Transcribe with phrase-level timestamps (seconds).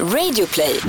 [0.00, 0.80] Radioplay.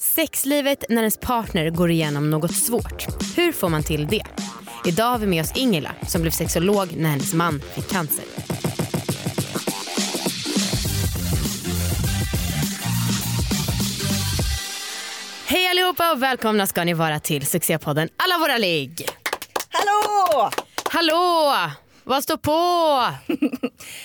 [0.00, 3.06] Sexlivet när ens partner går igenom något svårt.
[3.36, 4.22] Hur får man till det?
[4.84, 8.24] Idag har vi med oss Ingela som blev sexolog när hennes man fick cancer.
[15.46, 19.06] Hej allihopa och välkomna ska ni vara till succépodden Alla våra ligg.
[19.68, 20.50] Hallå!
[20.90, 21.54] Hallå!
[22.04, 22.50] Vad står på?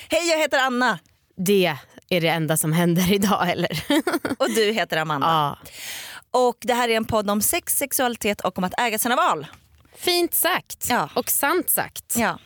[0.09, 0.99] Hej, jag heter Anna.
[1.37, 1.77] Det
[2.09, 3.83] är det enda som händer idag eller?
[4.37, 5.27] Och du heter Amanda.
[5.27, 5.57] ja.
[6.31, 9.47] Och det här är en podd om sex, sexualitet och om att äga sina val.
[9.97, 11.09] Fint sagt Ja.
[11.13, 12.15] och sant sagt.
[12.17, 12.39] Ja.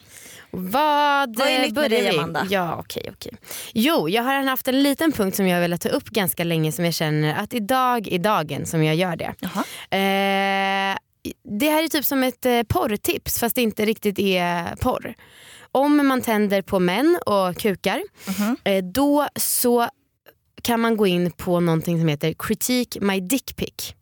[0.51, 2.09] Vad, Vad är nytt med dig?
[2.17, 2.47] Amanda?
[2.49, 3.33] Ja, okej, okej.
[3.73, 6.71] Jo, jag har haft en liten punkt som jag har velat ta upp ganska länge
[6.71, 9.33] som jag känner att idag är dagen som jag gör det.
[9.97, 10.97] Eh,
[11.59, 15.13] det här är typ som ett eh, porrtips fast det inte riktigt är porr.
[15.71, 18.57] Om man tänder på män och kukar Mhm.
[18.63, 19.89] eh, då så
[20.61, 23.93] kan man gå in på någonting som heter Critique My Dick Pic.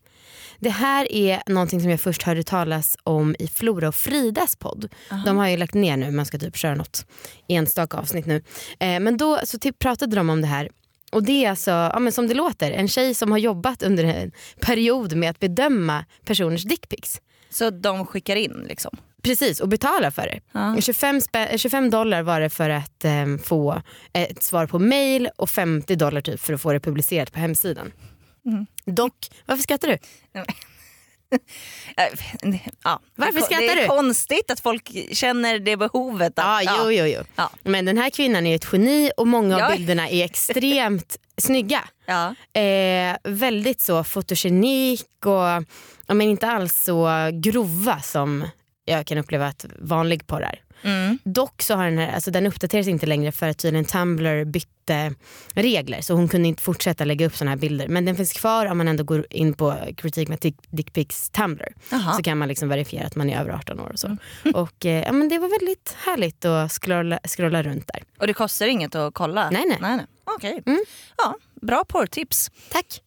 [0.59, 4.93] Det här är någonting som jag först hörde talas om i Flora och Fridas podd.
[5.25, 7.05] De har ju lagt ner nu, man ska typ köra något
[7.47, 8.35] enstaka avsnitt nu.
[8.79, 10.69] Eh, men då så typ pratade de om det här.
[11.11, 14.03] Och det är alltså, ja, men som det låter, en tjej som har jobbat under
[14.03, 14.31] en
[14.61, 17.21] period med att bedöma personers dickpics.
[17.49, 18.97] Så de skickar in liksom?
[19.23, 20.39] Precis, och betalar för det.
[20.51, 20.81] Ja.
[20.81, 23.81] 25, spä- 25 dollar var det för att eh, få
[24.13, 27.91] ett svar på mail och 50 dollar typ för att få det publicerat på hemsidan.
[28.45, 28.65] Mm.
[28.85, 29.97] Dock, varför skrattar du?
[32.83, 32.99] Ja.
[33.15, 33.87] Varför skrattar Det är du?
[33.87, 36.33] konstigt att folk känner det behovet.
[36.39, 37.23] Att, Ja, jo, jo, jo.
[37.35, 37.49] Ja.
[37.63, 39.71] Men den här kvinnan är ett geni och många av Ja.
[39.77, 41.83] bilderna är extremt snygga.
[42.05, 42.35] Ja.
[42.61, 45.63] Eh, väldigt så fotogenik och
[46.15, 48.47] men inte alls så grova som
[48.87, 50.61] jag kan uppleva att vanlig porr är.
[50.81, 51.19] Mm.
[51.23, 55.13] Dock så har den här, alltså den uppdateras inte längre för att tydligen Tumblr bytte
[55.53, 57.87] regler så hon kunde inte fortsätta lägga upp såna här bilder.
[57.87, 61.73] Men den finns kvar om man ändå går in på Critique med Dick- Dickpics Tumblr.
[61.91, 62.13] Jaha.
[62.13, 64.17] Så kan man liksom verifiera att man är över 18 år och så.
[64.53, 68.03] Och eh, ja, men det var väldigt härligt att scrolla, scrolla runt där.
[68.19, 69.49] Och det kostar inget att kolla?
[69.49, 69.77] Nej, nej.
[69.81, 70.05] nej, nej.
[70.23, 70.63] Okej.
[70.65, 70.83] Mm.
[71.17, 72.51] Ja, bra porrtips.
[72.71, 73.01] Tack.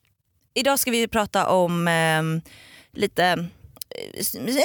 [0.54, 2.40] Idag ska vi prata om ehm,
[2.92, 3.36] lite, eh,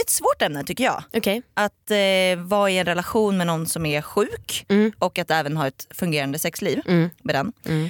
[0.01, 1.03] ett svårt ämne tycker jag.
[1.13, 1.41] Okej.
[1.53, 4.91] Att eh, vara i en relation med någon som är sjuk Mm.
[4.99, 7.09] och att även ha ett fungerande sexliv Mm.
[7.23, 7.53] med den.
[7.65, 7.89] Mm.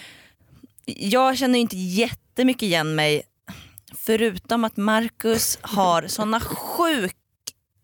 [0.85, 3.23] Jag känner inte jättemycket igen mig
[3.97, 7.15] förutom att Marcus har såna sjuk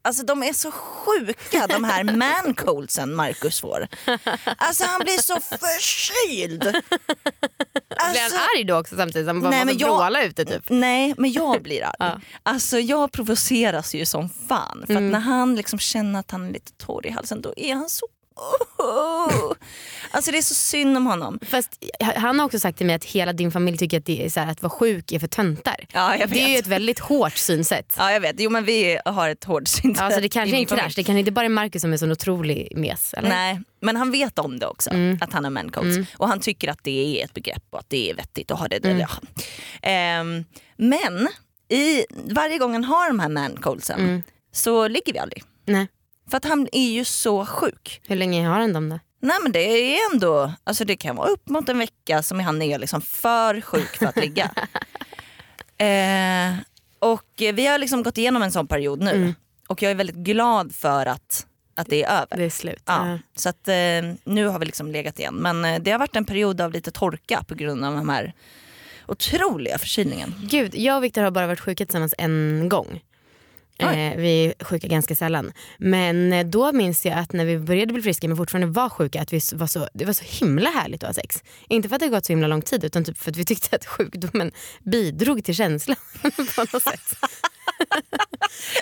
[0.04, 2.04] Alltså de är så sjuka de här
[2.44, 3.88] mancoldsen Marcus får.
[4.58, 6.60] Alltså han blir så förkyld.
[6.60, 6.82] Blir
[7.98, 9.28] Alltså, han arg då också samtidigt?
[9.28, 10.64] Han måste men jag- vråla ute typ?
[10.70, 11.96] Nej men jag blir arg.
[12.00, 12.20] Ja.
[12.44, 14.84] Alltså jag provoceras ju som fan.
[14.88, 15.06] För Mm.
[15.06, 17.90] att när han liksom känner att han är lite torr i halsen då är han
[17.90, 18.06] så...
[18.78, 19.54] Oh.
[20.12, 21.40] Alltså det är så synd om honom.
[21.46, 21.86] Fast
[22.16, 24.40] han har också sagt till mig att hela din familj tycker att, det är så
[24.40, 25.76] här, att vara sjuk är för töntar.
[25.94, 26.62] Ja, jag Det är ju vet.
[26.66, 27.96] ett väldigt hårt synsätt.
[27.98, 30.68] Ja jag vet, jo men vi har ett hårt synsätt Alltså det kanske är en
[30.68, 30.94] familj.
[30.96, 33.14] det kanske inte bara är Marcus som är så en otrolig mes.
[33.14, 33.30] Eller?
[33.30, 35.18] Nej, men han vet om det också, Mm.
[35.22, 35.98] att han har mancoats.
[36.18, 38.68] Och han tycker att det är ett begrepp och att det är vettigt att ha
[38.68, 38.86] det.
[38.86, 39.00] Mm.
[39.00, 39.08] Ja.
[39.82, 40.46] Ehm,
[40.78, 41.28] men
[41.70, 44.24] i, varje gång han har de här mancoatsen Mm.
[44.52, 45.44] så ligger vi aldrig.
[45.66, 45.88] Nej.
[46.32, 48.02] För att han är ju så sjuk.
[48.08, 49.00] Hur länge har han dem då?
[49.22, 52.62] Nej men det är ändå, alltså det kan vara upp mot en vecka som han
[52.62, 54.52] är liksom för sjuk för att ligga.
[55.78, 56.56] eh,
[57.00, 59.34] och vi har liksom gått igenom en sån period nu Mm.
[59.68, 62.38] och jag är väldigt glad för att, att det är över.
[62.38, 62.84] Det är slut.
[62.86, 63.74] Ja, så att, eh,
[64.24, 65.36] nu har vi liksom legat igen.
[65.36, 68.34] Men eh, det har varit en period av lite torka på grund av den här
[69.08, 70.34] otroliga förkylningen.
[70.44, 73.02] Gud, jag och Viktor har bara varit sjuka tillsammans en gång.
[73.80, 73.86] Oj.
[73.86, 75.52] Eh, vi är sjuka ganska sällan.
[75.78, 79.22] Men eh, då minns jag att när vi började bli friska men fortfarande var sjuka
[79.22, 81.44] att vi var så, det var så himla härligt att ha sex.
[81.70, 83.76] Inte för att det gått så himla lång tid utan typ för att vi tyckte
[83.76, 84.52] att sjukdomen
[84.84, 87.16] bidrog till känslan på något sätt.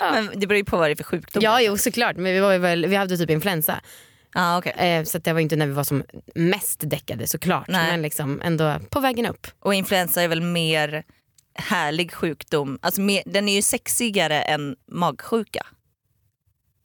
[0.00, 1.42] Men det beror ju på vad det är för sjukdom.
[1.42, 3.80] Ja jo såklart men vi, var väl, vi hade typ influensa.
[4.34, 4.72] ah, okay.
[4.72, 6.02] Eh, så det var inte när vi var som
[6.34, 7.68] mest däckade såklart.
[7.68, 7.90] Nej.
[7.90, 9.46] Men liksom ändå på vägen upp.
[9.60, 11.04] Och influensa är väl mer
[11.54, 12.78] härlig sjukdom.
[12.82, 15.66] Alltså mer, den är ju sexigare än magsjuka.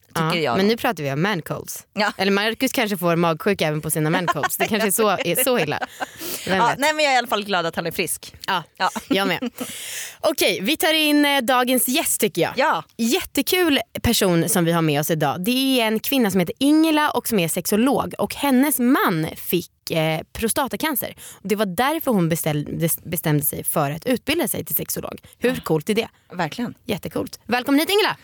[0.07, 0.57] Tycker Ja, jag.
[0.57, 1.85] Men nu pratar vi om mancolds.
[1.93, 2.11] Ja.
[2.17, 4.57] Eller Marcus kanske får magsjuka även på sina mancolds.
[4.57, 5.79] Det kanske är så, är så illa.
[6.47, 8.35] Ja, nej, men jag är i alla fall glad att han är frisk.
[8.47, 8.89] Ja, Ja.
[9.09, 9.49] jag med.
[10.19, 12.53] Okej, vi tar in eh, dagens gäst tycker jag.
[12.55, 12.83] Ja.
[12.97, 15.43] Jättekul person som vi har med oss idag.
[15.45, 19.71] Det är en kvinna som heter Ingela och som är sexolog och hennes man fick
[19.91, 21.15] eh, prostatacancer.
[21.41, 25.21] Det var därför hon beställde, bestämde sig för att utbilda sig till sexolog.
[25.37, 26.07] Hur coolt är det?
[26.31, 26.73] Verkligen.
[26.85, 27.39] Jättekult.
[27.45, 28.17] Välkommen hit Ingela!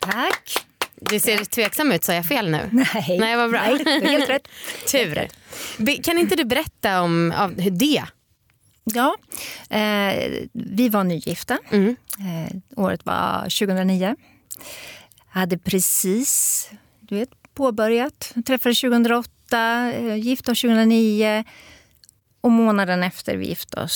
[0.00, 0.66] Tack.
[1.00, 2.68] Du ser tveksam ut, sa jag fel nu?
[2.72, 3.62] Nej, Nej vad bra.
[3.66, 4.48] Nej, det är helt rätt.
[4.90, 5.28] Tur.
[6.02, 8.04] Kan inte du berätta om av, hur det?
[8.84, 9.16] Ja,
[9.70, 11.58] eh, vi var nygifta.
[11.70, 11.96] Mm.
[12.18, 14.16] Eh, året var 2009.
[15.28, 16.70] Hade precis
[17.08, 18.32] du vet, påbörjat.
[18.46, 21.44] Träffades 2008, eh, gifta oss 2009.
[22.40, 23.92] Och månaden efter vi gifte oss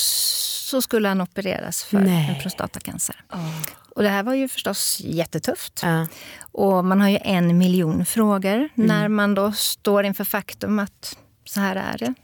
[0.70, 2.30] så skulle han opereras för Nej.
[2.30, 3.24] en prostatacancer.
[3.94, 5.80] Och det här var ju förstås jättetufft.
[5.82, 6.06] Ja.
[6.40, 11.60] Och man har ju en miljon frågor när man då står inför faktum att så
[11.60, 12.14] här är det.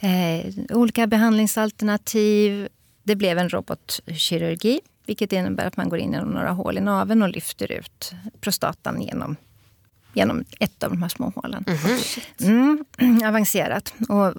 [0.00, 2.68] Eh, olika behandlingsalternativ.
[3.02, 7.22] Det blev en robotkirurgi, vilket innebär att man går in genom några hål i naveln
[7.22, 9.36] och lyfter ut prostatan genom,
[10.12, 11.64] genom ett av de här små hålen.
[12.40, 12.84] Mm,
[13.24, 14.34] avancerat och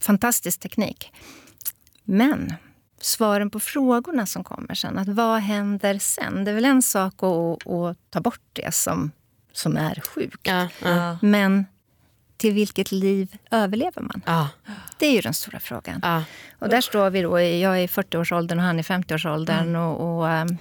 [0.00, 1.12] fantastisk teknik.
[2.04, 2.54] Men
[3.00, 6.44] svaren på frågorna som kommer sen, att vad händer sen?
[6.44, 9.10] Det är väl en sak att, att ta bort det som,
[9.52, 10.40] som är sjukt.
[10.42, 10.88] Ja, ja.
[10.88, 11.18] Ja.
[11.22, 11.66] Men
[12.36, 14.22] till vilket liv överlever man?
[14.26, 14.48] Ja,
[14.98, 16.00] Det är ju den stora frågan.
[16.02, 16.24] ja.
[16.58, 20.28] Och där står vi då, jag är i 40-årsåldern och han är 50-årsåldern och, och
[20.30, 20.56] ehm,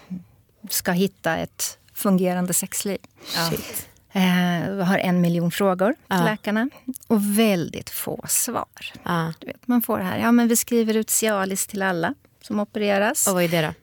[0.70, 2.98] ska hitta ett fungerande sexliv.
[3.26, 3.88] Shit.
[4.11, 6.23] Eh, har en miljon frågor till Ja.
[6.23, 6.69] läkarna
[7.07, 8.65] och väldigt få svar.
[9.03, 9.33] Ja.
[9.39, 13.27] Du vet, man får här, ja men vi skriver ut Cialis till alla som opereras.
[13.27, 13.73] Och vad är det då?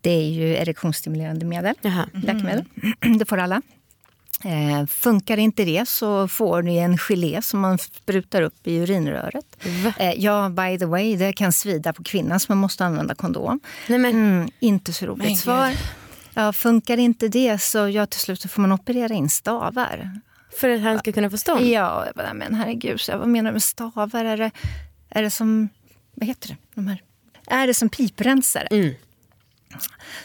[0.00, 2.08] Det är ju erektionsstimulerande medel, Jaha.
[2.14, 2.64] läkemedel.
[3.18, 3.62] Det får alla.
[4.44, 9.56] Eh, funkar inte det så får ni en gelé som man sprutar upp i urinröret.
[9.98, 13.60] Eh, ja, by the way, det kan svida på kvinnan så man måste använda kondom.
[13.88, 15.72] Nej, men, Mm, inte så roligt svar.
[16.38, 20.20] Ja, funkar inte det så ja, till slut så får man operera in stavar.
[20.60, 21.66] För att han ska kunna få stånd?
[21.66, 24.24] Ja, men herregud, vad menar du med stavar?
[24.24, 24.50] Är det,
[25.10, 25.68] är det som,
[26.14, 27.02] vad heter det, de här,
[27.46, 28.66] är det som piprensare?
[28.70, 28.94] Mm.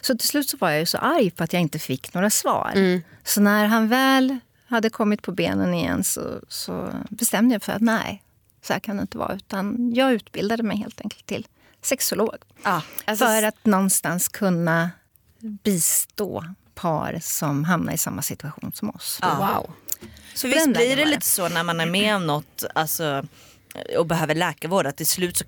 [0.02, 2.30] Så till slut så var jag ju så arg på att jag inte fick några
[2.30, 2.72] svar.
[2.76, 3.02] Mm.
[3.24, 4.38] Så när han väl
[4.68, 8.24] hade kommit på benen igen så, så bestämde jag för att nej,
[8.62, 9.36] så här kan det inte vara.
[9.36, 11.48] Utan jag utbildade mig helt enkelt till
[11.82, 12.36] sexolog.
[12.64, 12.82] Ja.
[13.06, 14.90] Alltså, för att någonstans kunna
[15.42, 16.44] bistå
[16.76, 19.20] par som hamnar i samma situation som oss.
[19.22, 19.36] Ja.
[19.56, 19.72] Wow.
[20.34, 23.26] Så visst blir det lite så när man är med om något alltså,
[23.98, 25.44] och behöver läkarvård att till slut så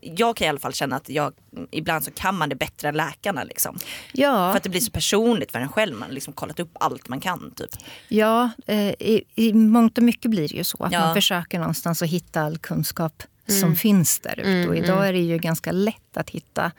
[0.00, 1.32] jag kan i alla fall känna att jag,
[1.70, 3.44] ibland så kan man det bättre än läkarna.
[3.44, 3.78] Liksom.
[4.12, 5.94] Ja, För att det blir så personligt för en själv.
[5.94, 7.50] Man har liksom kollat upp allt man kan.
[7.56, 7.70] Typ.
[8.08, 11.00] ja eh, i, i mångt och mycket blir det ju så att Ja.
[11.00, 13.22] man försöker någonstans att hitta all kunskap
[13.60, 14.68] som finns där ute.
[14.68, 16.72] Och idag är det ju ganska lätt att hitta,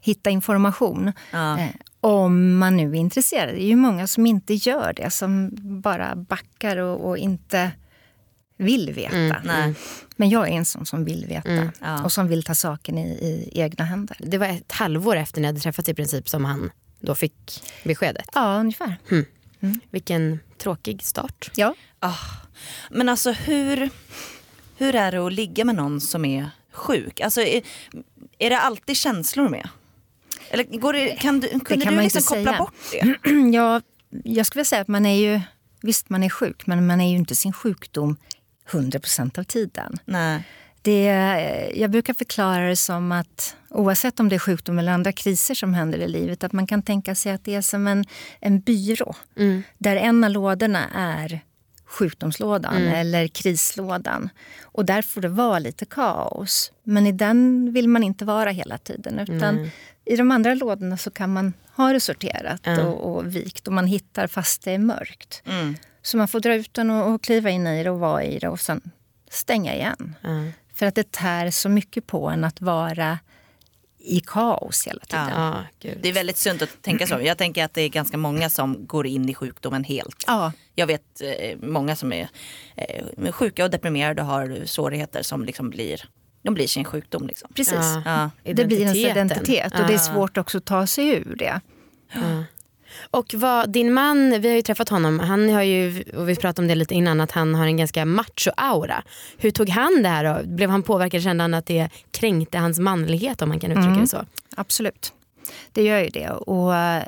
[0.00, 1.12] hitta information.
[1.30, 1.58] Ja.
[2.00, 3.54] Om man nu är intresserad.
[3.54, 5.50] Det är ju många som inte gör det, som
[5.80, 7.70] bara backar och, och inte
[8.56, 9.42] vill veta.
[9.44, 9.74] Nej.
[10.16, 12.04] Men jag är en sån som vill veta ja.
[12.04, 14.16] och som vill ta saken i, i egna händer.
[14.20, 16.70] Det var ett halvår efter ni hade träffats i princip som han
[17.00, 18.28] då fick beskedet.
[18.34, 18.96] Ja, ungefär.
[19.90, 21.50] Vilken tråkig start.
[21.56, 21.74] Ja.
[21.98, 22.14] Ah.
[22.90, 23.90] Men alltså hur,
[24.76, 27.20] hur är det att ligga med någon som är sjuk?
[27.20, 27.62] Alltså, är,
[28.38, 29.68] är det alltid känslor med?
[30.50, 32.58] Eller går det, kan du, kunde kan du man liksom koppla säga.
[32.58, 33.30] bort det?
[33.56, 33.80] ja,
[34.24, 35.40] jag skulle säga att man är ju...
[35.82, 38.16] Visst, man är sjuk, men man är ju inte sin sjukdom
[38.70, 39.96] 100% av tiden.
[40.04, 40.42] Nej.
[40.82, 41.04] Det,
[41.74, 45.74] jag brukar förklara det som att oavsett om det är sjukdom eller andra kriser som
[45.74, 48.04] händer i livet, att man kan tänka sig att det är som en,
[48.40, 49.14] en byrå.
[49.78, 51.40] Där en av lådorna är
[51.90, 54.28] sjukdomslådan eller krislådan.
[54.62, 56.72] Och där får det vara lite kaos.
[56.82, 59.18] Men i den vill man inte vara hela tiden.
[59.18, 59.70] Utan
[60.04, 63.86] i de andra lådorna så kan man ha det sorterat och, och vikt och man
[63.86, 65.42] hittar fast det är mörkt.
[65.46, 65.76] Mm.
[66.02, 68.38] Så man får dra ut den och, och kliva in i det och vara i
[68.38, 68.90] det och sen
[69.30, 70.16] stänga igen.
[70.74, 73.18] För att det tär så mycket på en att vara
[74.02, 75.28] i kaos hela tiden.
[75.36, 75.98] Ja, gud.
[76.02, 77.18] Det är väldigt sunt att tänka så.
[77.22, 80.24] Jag tänker att det är ganska många som går in i sjukdomen helt.
[80.26, 82.28] Ja, Jag vet eh, många som är
[82.76, 86.04] eh, sjuka och deprimerade och har svårigheter som liksom blir,
[86.42, 87.26] de blir sin sjukdom.
[87.26, 87.50] Liksom.
[87.54, 87.74] precis.
[88.04, 88.30] Ja.
[88.42, 88.52] Ja.
[88.52, 89.98] Det blir ens identitet och det är Ja.
[89.98, 91.60] svårt också att ta sig ur det.
[93.10, 96.64] Och vad, din man, vi har ju träffat honom, han har ju, och vi pratade
[96.64, 99.02] om det lite innan, att han har en ganska macho-aura.
[99.38, 100.46] Hur tog han det här då?
[100.46, 101.22] Blev han påverkad?
[101.22, 104.24] Kände han att det kränkte hans manlighet om man kan uttrycka det så?
[104.56, 105.12] Absolut.
[105.72, 106.30] Det gör ju det.
[106.30, 107.02] Och eh,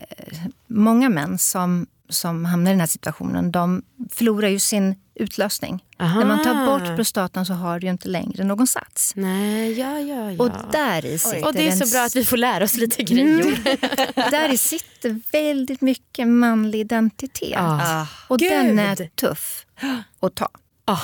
[0.66, 5.84] många män som, som hamnar i den här situationen de förlorar ju sin utlösning.
[5.98, 6.18] Aha.
[6.18, 9.12] När man tar bort prostatan så har du ju inte längre någon sats.
[9.16, 10.44] Nej, ja, ja, ja.
[10.44, 12.74] Och där i sitter och det är en så bra att vi får lära oss
[12.76, 13.58] lite grejer.
[14.30, 17.58] Där i sitter väldigt mycket manlig identitet.
[17.58, 18.06] Ah.
[18.28, 18.50] Och Gud.
[18.52, 19.66] den är tuff
[20.20, 20.48] att ta.
[20.84, 20.98] Ah,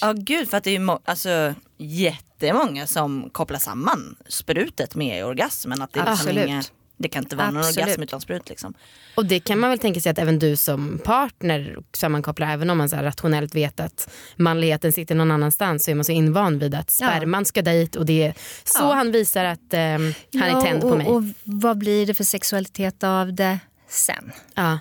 [0.00, 5.82] Ja gud för att det är må- alltså, jättemånga som kopplar samman sprutet med orgasmen.
[5.82, 6.46] Att det är liksom Absolut.
[6.48, 7.84] inget- Det kan inte vara någon Absolut.
[7.86, 8.74] orgasm utan sprut liksom.
[9.14, 12.78] Och det kan man väl tänka sig att även du som partner sammankopplar, även om
[12.78, 16.60] man så här rationellt vet att manligheten sitter någon annanstans så är man så invand
[16.60, 17.08] vid att Ja.
[17.08, 18.92] sperman ska dit och det är så Ja.
[18.94, 21.06] han visar att eh, han är tänd på och, mig.
[21.06, 24.32] och vad blir det för sexualitet av det sen?
[24.54, 24.78] ja.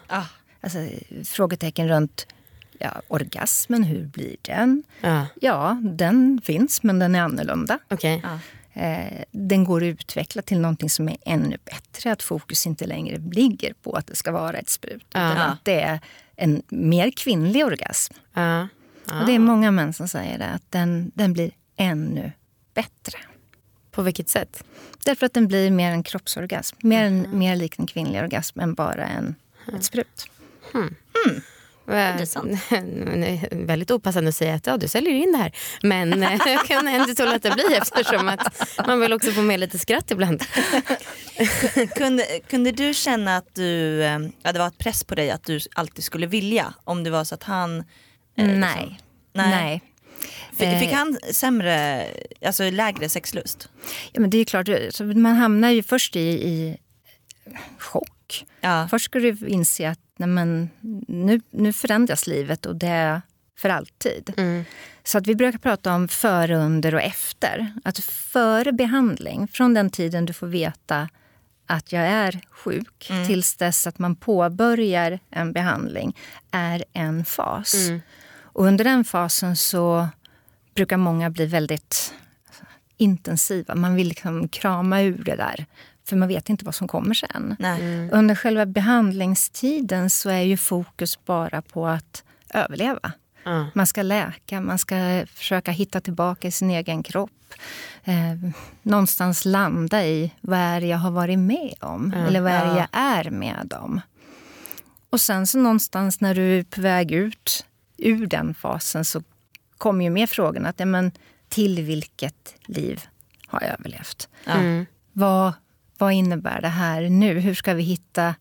[0.61, 0.79] Alltså,
[1.25, 2.27] frågetecken runt
[2.79, 4.83] ja, orgasmen, hur blir den?
[5.01, 5.25] Ja.
[5.41, 7.79] Ja, den finns men den är annorlunda.
[7.89, 8.21] Okej.
[8.25, 8.37] Eh,
[9.31, 12.11] den går att utveckla till någonting som är ännu bättre.
[12.11, 15.05] Att fokus inte längre ligger på att det ska vara ett sprut.
[15.09, 15.43] Utan Ja.
[15.43, 15.99] att det är
[16.35, 18.13] en mer kvinnlig orgasm.
[18.33, 18.67] Ja.
[19.19, 22.31] Och det är många män som säger det, att den, den blir ännu
[22.73, 23.17] bättre.
[23.91, 24.63] På vilket sätt?
[25.05, 26.77] Därför att den blir mer en kroppsorgasm.
[26.81, 29.35] Mer, en, mer lik en kvinnlig orgasm än bara en,
[29.75, 30.29] ett sprut.
[30.73, 31.43] Intressant.
[33.51, 35.51] Väldigt opassande att säga att ja, du säljer in det här.
[35.81, 39.59] Men eh, jag kan ändå inte låta bli eftersom att man vill också få med
[39.59, 40.43] lite skratt ibland.
[41.95, 45.43] Kunde, kunde du känna att du, eh, ja, det var ett press på dig att
[45.43, 46.73] du alltid skulle vilja?
[46.83, 47.77] Om det var så att han...
[47.79, 47.83] eh,
[48.37, 48.99] liksom- Nej.
[49.33, 49.49] Nej.
[49.49, 49.81] Nej.
[50.57, 50.97] Fick, fick Eh.
[50.97, 52.05] han sämre,
[52.45, 53.69] alltså lägre sexlust?
[54.11, 54.67] Ja, men det är klart,
[55.15, 56.77] man hamnar ju först i, i
[57.79, 58.09] chock.
[58.61, 58.87] Ja.
[58.91, 60.69] Först ska du inse att nej men,
[61.07, 63.21] nu, nu förändras livet och det
[63.57, 64.33] för alltid.
[64.37, 64.65] Mm.
[65.03, 67.73] Så att vi brukar prata om före, under och efter.
[67.83, 71.09] Att före behandling, från den tiden du får veta
[71.65, 76.15] att jag är sjuk tills dess att man påbörjar en behandling,
[76.51, 77.89] är en fas.
[78.39, 80.07] Och under den fasen så
[80.75, 82.13] brukar många bli väldigt
[82.97, 83.75] intensiva.
[83.75, 85.65] Man vill liksom krama ur det där,
[86.07, 87.55] för man vet inte vad som kommer sen.
[87.59, 88.09] Nej.
[88.11, 92.23] Under själva behandlingstiden så är ju fokus bara på att
[92.53, 93.11] överleva.
[93.43, 93.67] Ja.
[93.73, 97.31] Man ska läka, man ska försöka hitta tillbaka i sin egen kropp.
[98.03, 102.87] Eh, någonstans landa i vad är jag har varit med om, eller vad är jag
[102.91, 104.01] är med om.
[105.09, 107.65] Och sen så någonstans när du är på väg ut
[107.97, 109.23] ur den fasen så
[109.77, 111.11] kommer ju med frågan att ja, men,
[111.49, 113.05] till vilket liv
[113.47, 114.29] har jag överlevt?
[114.45, 114.85] Mm.
[115.13, 115.53] Vad,
[115.97, 117.39] vad innebär det här nu?
[117.39, 118.35] Hur ska vi hitta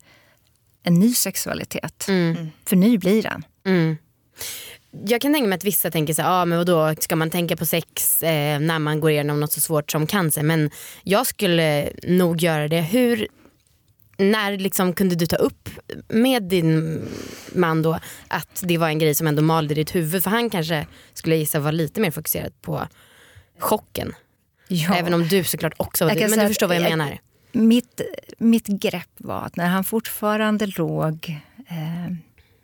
[0.82, 2.04] en ny sexualitet?
[2.64, 3.44] För ny blir den.
[3.66, 3.96] Mm.
[5.06, 7.56] Jag kan tänka mig att vissa tänker så här, ah, men vadå, ska man tänka
[7.56, 10.42] på sex eh, när man går igenom något så svårt som cancer?
[10.42, 10.70] Men
[11.02, 12.80] jag skulle nog göra det.
[12.80, 13.28] Hur,
[14.18, 15.68] när liksom kunde du ta upp
[16.08, 17.02] med din
[17.54, 17.98] man då
[18.28, 20.22] att det var en grej som ändå malde i ditt huvud?
[20.22, 22.88] För han kanske skulle gissa vara lite mer fokuserad på
[23.58, 24.14] chocken.
[24.68, 24.94] Ja.
[24.96, 26.28] Även om du såklart också var det.
[26.28, 27.18] Men du förstår vad jag jag- menar.
[27.56, 28.00] Mitt,
[28.38, 32.14] mitt grepp var att när han fortfarande låg eh,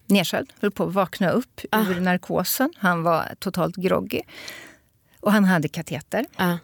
[0.06, 2.72] nedsköljd, höll på att vakna upp ur narkosen.
[2.76, 4.20] Han var totalt groggy.
[5.20, 6.26] Och han hade kateter.
[6.36, 6.58] Ja.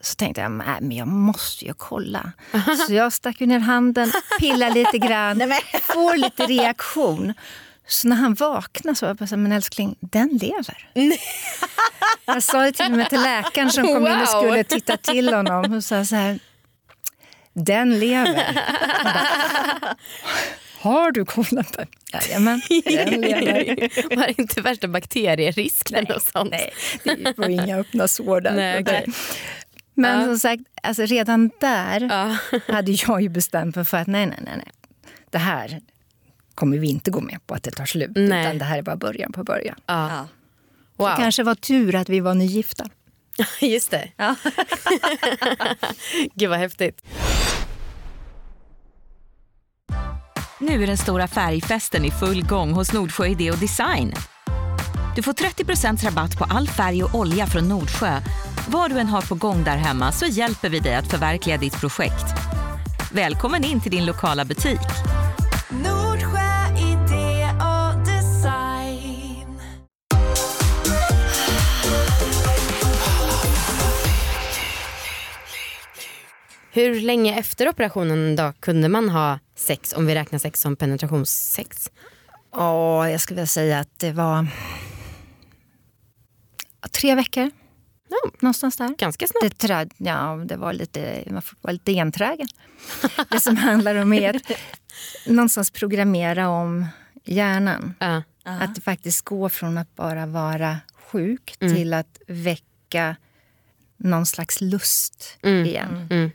[0.00, 2.32] Så tänkte jag, nej, men jag måste ju kolla.
[2.86, 5.38] Så jag stack ner handen, pillade lite grann,
[5.82, 7.34] får lite reaktion.
[7.86, 10.90] Så när han vaknade så var jag bara så här, men älskling, den lever.
[12.24, 14.26] Jag sa det till och med till läkaren som kom in och Wow.
[14.42, 15.72] skulle titta till honom.
[15.72, 16.38] Och sa så här,
[17.52, 18.54] den lever.
[19.04, 19.96] Bara,
[20.80, 21.24] Har du
[21.76, 21.86] den?
[22.12, 24.16] Jajamän, den lever.
[24.16, 26.50] Var det inte värsta bakterierisken och sånt?
[26.50, 26.72] Nej,
[27.04, 28.52] det var inga öppna sår där.
[28.54, 29.06] Nej, okej.
[29.94, 30.26] Men Ja.
[30.26, 32.36] som sagt, alltså redan där Ja.
[32.74, 34.70] hade jag ju bestämt mig för att nej, nej, nej, nej.
[35.30, 35.80] Det här
[36.54, 38.10] kommer vi inte gå med på att det tar slut.
[38.14, 38.44] Nej.
[38.46, 39.76] Utan det här är bara början på början.
[39.86, 40.08] Ja.
[40.10, 40.28] Ja.
[40.96, 41.08] Wow.
[41.10, 42.88] Det kanske var tur att vi var nygifta.
[43.60, 44.08] Just det.
[44.16, 44.34] Ja.
[46.34, 47.02] Gud vad häftigt.
[50.60, 54.14] Nu är den stora färgfesten i full gång hos Nordsjö Idé och Design.
[55.16, 58.20] Du får 30% rabatt på all färg och olja från Nordsjö.
[58.68, 61.80] Vad du än har på gång där hemma så hjälper vi dig att förverkliga ditt
[61.80, 62.24] projekt.
[63.12, 65.17] Välkommen in till din lokala butik.
[76.78, 81.90] Hur länge efter operationen då kunde man ha sex om vi räknar sex som penetrationssex?
[82.52, 84.46] Åh, jag skulle vilja säga att det var
[86.90, 87.50] tre veckor.
[88.08, 88.30] Ja.
[88.40, 88.94] Någonstans där.
[88.98, 89.58] Ganska snabbt.
[89.58, 92.48] Det, ja, det var lite, man får vara lite enträgen.
[93.30, 94.52] Det som handlar om är att
[95.26, 96.86] någonstans programmera om
[97.24, 97.94] hjärnan.
[97.98, 98.22] Ja.
[98.44, 103.16] Att det faktiskt går från att bara vara sjuk till att väcka
[103.96, 106.06] någon slags lust igen.
[106.10, 106.30] Mm.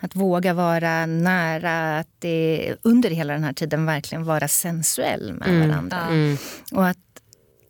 [0.00, 5.68] Att våga vara nära, att det, under hela den här tiden verkligen vara sensuell med
[5.68, 6.06] varandra.
[6.06, 6.36] Mm.
[6.72, 6.98] Och att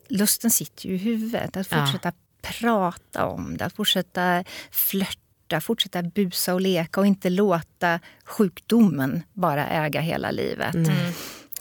[0.09, 1.57] lusten sitter ju i huvudet.
[1.57, 1.85] Att Ja.
[1.85, 9.23] fortsätta prata om det, att fortsätta flörta fortsätta busa och leka och inte låta sjukdomen
[9.33, 10.75] bara äga hela livet.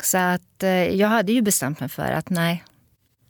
[0.02, 2.64] Så att eh, jag hade ju bestämt mig för att nej,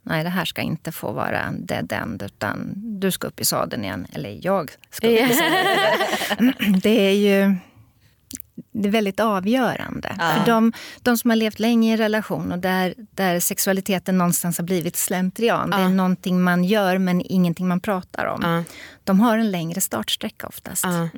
[0.09, 3.45] nej det här ska inte få vara en dead end utan du ska upp i
[3.45, 4.07] sadeln igen.
[4.13, 6.53] Eller jag ska upp i sadeln.
[6.81, 7.55] Det är ju
[8.71, 10.15] det är väldigt avgörande.
[10.19, 14.57] För de, de som har levt länge i en relation och där, där sexualiteten någonstans
[14.57, 15.69] har blivit slentrian.
[15.69, 18.41] Det är någonting man gör men ingenting man pratar om.
[18.43, 18.63] Ja.
[19.03, 20.83] De har en längre startsträcka oftast.
[20.83, 21.09] Ja.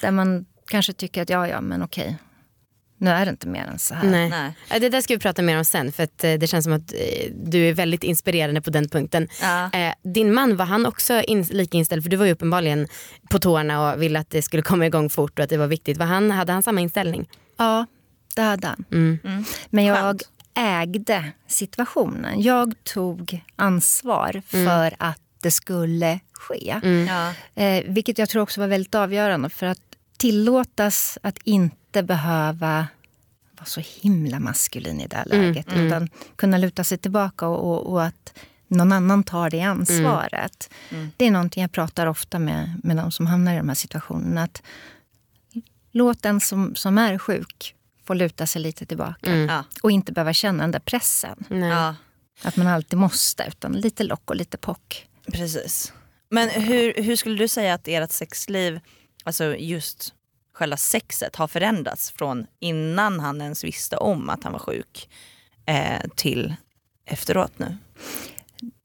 [0.00, 2.18] Där man kanske tycker att ja, ja, men okej.
[3.02, 4.04] Nu är det inte mer än så här.
[4.10, 4.28] Nej.
[4.70, 4.80] Nej.
[4.80, 6.92] Det där ska vi prata mer om sen för att eh, det känns som att
[6.92, 9.28] eh, du är väldigt inspirerande på den punkten.
[9.42, 9.70] Ja.
[9.72, 12.02] Eh, Din man, var han också in, lika inställd?
[12.02, 12.88] För du var ju uppenbarligen
[13.30, 15.96] på tårna och ville att det skulle komma igång fort och att det var viktigt.
[15.96, 17.28] Var han, hade han samma inställning?
[17.58, 17.86] Ja,
[18.36, 18.84] det hade han.
[18.92, 19.18] Mm.
[19.70, 20.22] Men jag Skönt.
[20.54, 22.42] ägde situationen.
[22.42, 24.66] Jag tog ansvar Mm.
[24.66, 26.80] för att det skulle ske.
[27.08, 27.32] Ja.
[27.62, 29.78] Eh, vilket jag tror också var väldigt avgörande för att
[30.22, 32.86] tillåtas att inte behöva
[33.58, 35.66] vara så himla maskulin i det här Mm, läget.
[35.72, 38.38] Utan kunna luta sig tillbaka och, och, och att
[38.68, 40.70] någon annan tar det ansvaret.
[41.16, 44.42] Det är någonting jag pratar ofta med, med de som hamnar i de här situationerna.
[44.42, 44.62] Att
[45.92, 47.74] låt den som, som är sjuk
[48.04, 49.36] få luta sig lite tillbaka.
[49.36, 49.64] Ja.
[49.82, 51.44] Och inte behöva känna den där pressen.
[51.48, 51.94] Ja,
[52.42, 55.06] Att man alltid måste, utan lite lock och lite pock.
[55.32, 55.92] precis.
[56.30, 58.80] Men hur, hur skulle du säga att ert sexliv,
[59.24, 60.14] alltså just
[60.54, 65.08] själva sexet har förändrats från innan han ens visste om att han var sjuk
[65.66, 66.54] eh, till
[67.06, 67.76] efteråt nu?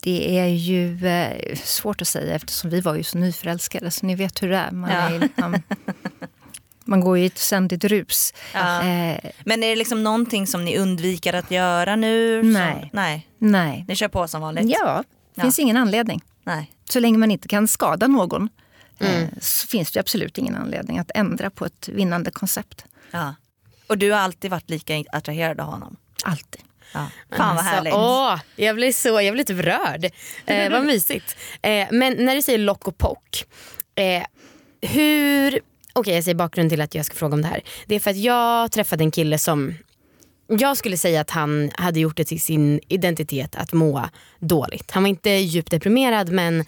[0.04, 4.16] Det är ju eh, svårt att säga eftersom vi var ju så nyförälskade så ni
[4.16, 4.72] vet hur det är.
[4.72, 4.98] Man, Ja.
[4.98, 5.30] är, ju-
[6.86, 8.34] man, går ju i ett ständigt rus.
[8.54, 8.84] Ja.
[8.84, 12.44] Eh, Men är det liksom någonting som ni undviker att göra nu?
[12.44, 12.80] Nej.
[12.82, 13.86] Som, nej, nej.
[13.88, 14.66] ni kör på som vanligt?
[14.80, 15.04] Ja, det
[15.36, 15.42] Ja.
[15.42, 16.22] finns ingen anledning.
[16.44, 16.72] Nej.
[16.90, 18.50] Så länge man inte kan skada någon
[19.00, 22.86] eh, så finns det absolut ingen anledning att ändra på ett vinnande koncept.
[23.12, 23.36] Ja.
[23.88, 25.96] Och du har alltid varit lika attraherad av honom?
[26.24, 26.62] Alltid.
[26.94, 27.10] Ja.
[27.38, 27.94] Fan vad härligt.
[27.94, 30.12] Åh, jag blir så jag blir typ rörd.
[30.46, 31.36] Eh, vad mysigt.
[31.62, 33.46] Eh, men när du säger lock och pock.
[33.96, 34.24] Eh,
[34.82, 35.60] hur...
[35.94, 37.62] Okej jag säger bakgrund till att jag ska fråga om det här.
[37.86, 39.76] Det är för att jag träffade en kille som
[40.48, 44.92] jag skulle säga att han hade gjort det till sin identitet att må dåligt.
[44.92, 46.66] Han var inte djupt deprimerad men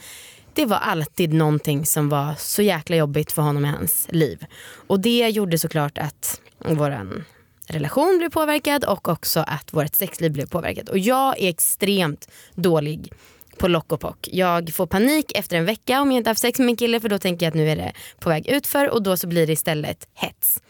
[0.54, 4.46] det var alltid någonting som var så jäkla jobbigt för honom i hans liv.
[4.88, 7.24] Och det gjorde såklart att våran
[7.68, 10.90] relation blev påverkad och också att vårt sexliv blev påverkat.
[10.90, 13.14] Och jag är extremt dålig
[13.58, 14.30] på lock och pock.
[14.32, 17.10] Jag får panik efter en vecka om jag inte haft sex med min kille för
[17.10, 19.54] då tänker jag att nu är det på väg utför och då så blir det
[19.54, 20.62] istället hets.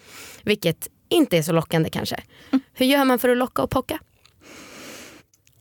[0.44, 2.24] Vilket inte är så lockande kanske.
[2.74, 4.00] Hur gör man för att locka och pocka?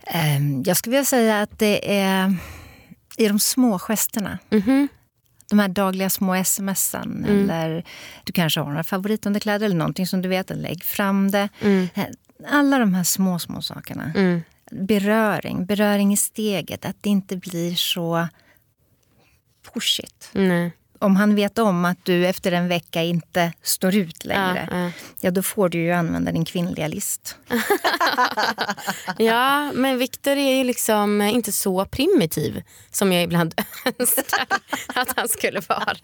[0.06, 2.34] Ehm, jag skulle vilja säga att det är
[3.18, 4.38] i de små gesterna.
[5.50, 7.24] De här dagliga små smsen.
[7.28, 7.84] Eller
[8.24, 10.50] du kanske har några favoritunderkläder eller någonting som du vet.
[10.56, 11.48] Lägg fram det.
[11.94, 12.04] Eh,
[12.48, 14.12] Alla de här små, små sakerna.
[14.70, 16.84] Beröring, beröring i steget.
[16.84, 18.28] Att det inte blir så
[19.74, 20.30] pushigt.
[20.32, 20.72] Nej.
[20.98, 24.90] Om han vet om att du efter en vecka inte står ut längre, Ja, ja.
[25.20, 27.36] ja, då får du ju använda din kvinnliga list.
[29.18, 33.54] Ja, men Viktor är ju liksom inte så primitiv som jag ibland
[33.98, 34.46] önskar
[34.86, 35.96] att han skulle vara.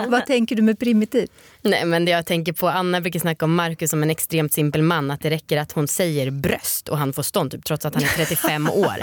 [0.08, 1.28] Vad tänker du med primitiv?
[1.62, 4.82] Nej men det jag tänker på, Anna brukar snacka om Markus som en extremt simpel
[4.82, 5.10] man.
[5.10, 8.04] Att det räcker att hon säger bröst och han får stånd typ, trots att han
[8.04, 8.96] är 35 år.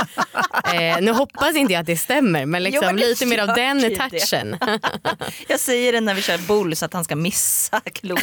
[0.74, 3.48] Eh, nu hoppas inte jag att det stämmer men liksom Jo, men lite mer av
[3.48, 4.58] den touchen.
[5.48, 8.20] Jag säger det när vi kör boll så att han ska missa klot.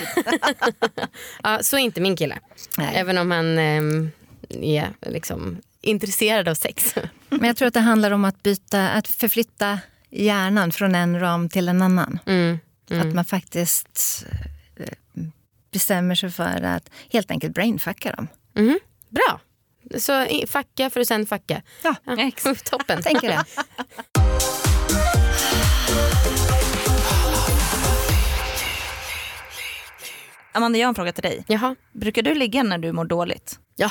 [1.42, 2.38] ja, så är inte min kille.
[2.79, 2.92] Nej.
[2.94, 4.11] Även om han ehm,
[4.49, 6.94] är liksom intresserad av sex.
[7.29, 9.79] Men jag tror att det handlar om att byta, att förflytta
[10.11, 12.18] hjärnan från en ram till en annan.
[12.27, 12.59] Mm.
[12.90, 14.25] Att man faktiskt
[14.77, 14.87] eh,
[15.70, 18.29] bestämmer sig för att helt enkelt brainfucka dem.
[18.55, 18.79] Mhm.
[19.09, 19.40] Bra.
[19.99, 21.62] Så facka för att sen facka.
[21.83, 21.94] Ja,
[22.64, 22.87] Toppen.
[22.97, 23.44] jag tänker det.
[30.53, 31.44] Amanda, jag har en fråga till dig.
[31.49, 31.77] Jaha.
[31.92, 33.59] Brukar du ligga när du mår dåligt?
[33.77, 33.90] Ja.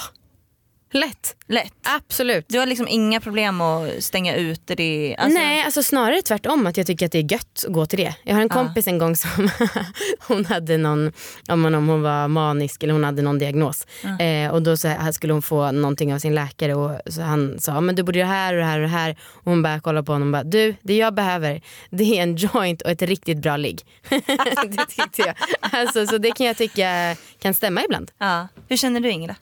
[0.93, 1.35] Lätt.
[1.47, 1.73] Lätt.
[1.83, 2.45] Absolut.
[2.49, 5.15] Du har liksom inga problem att stänga ute det?
[5.19, 7.99] Alltså, Nej, alltså snarare tvärtom att jag tycker att det är gött att gå till
[7.99, 8.15] det.
[8.23, 9.49] Jag har en kompis en gång som
[10.27, 11.11] hon hade någon,
[11.49, 13.87] om hon, om hon var manisk eller hon hade någon diagnos.
[14.19, 17.59] Eh, och då så här, skulle hon få någonting av sin läkare och så han
[17.59, 19.17] sa men du borde göra det här och det här och det här.
[19.33, 22.35] Och hon bara kollade på honom och bara du det jag behöver det är en
[22.35, 23.81] joint och ett riktigt bra ligg.
[24.09, 25.35] det tyckte jag.
[25.59, 28.11] Alltså, så det kan jag tycka kan stämma ibland.
[28.17, 28.47] Ja.
[28.69, 29.35] Hur känner du Ingela?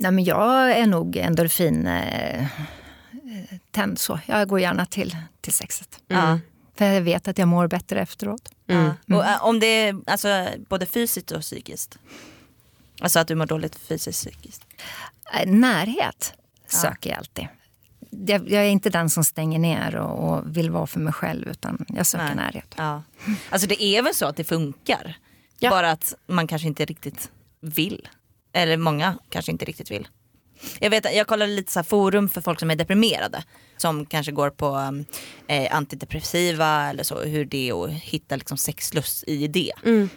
[0.00, 1.86] Nej, men jag är nog endorfin...
[1.86, 2.46] Eh,
[3.70, 4.20] tänd så.
[4.26, 6.00] Jag går gärna till, till sexet.
[6.06, 6.38] Ja.
[6.74, 8.52] För jag vet att jag mår bättre efteråt.
[8.68, 8.90] Mm.
[9.06, 9.16] Ja.
[9.16, 11.98] Och, äh, om det är alltså, både fysiskt och psykiskt?
[13.00, 14.62] Alltså att du mår dåligt fysiskt och psykiskt?
[15.34, 16.34] Eh, Närhet
[16.66, 17.48] söker jag alltid.
[18.10, 21.48] Jag, jag är inte den som stänger ner och, och vill vara för mig själv
[21.48, 22.34] utan jag söker Nej.
[22.34, 22.74] närhet.
[22.76, 23.02] Ja.
[23.50, 25.16] Alltså det är väl så att det funkar.
[25.58, 25.70] Ja.
[25.70, 28.08] Bara att man kanske inte riktigt vill.
[28.52, 30.08] Eller många kanske inte riktigt vill.
[30.78, 33.44] Jag, vet, jag kollade lite så forum för folk som är deprimerade.
[33.76, 35.04] Som kanske går på um,
[35.48, 37.20] eh, antidepressiva eller så.
[37.20, 39.72] Hur det är att hitta liksom, sexlust i det.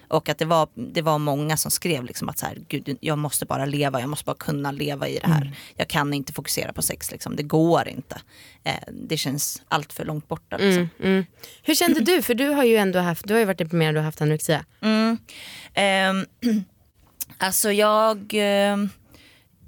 [0.08, 3.17] Och att det var, det var många som skrev liksom att så här, Gud, jag
[3.17, 5.56] måste bara leva, jag måste bara kunna leva i det här.
[5.76, 7.36] Jag kan inte fokusera på sex, liksom.
[7.36, 8.22] det går inte.
[8.63, 10.58] Eh, det känns allt för långt borta.
[10.58, 10.89] Liksom.
[11.00, 11.26] Mm, mm.
[11.62, 12.22] Hur kände du?
[12.22, 14.65] För du har ju ändå haft, du har ju varit deprimerad och haft anorexia.
[14.82, 15.17] Mm.
[17.38, 18.32] Alltså jag...
[18.34, 18.90] ehm,